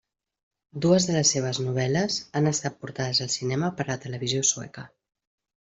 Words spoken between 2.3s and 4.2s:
han estat portades al cinema per la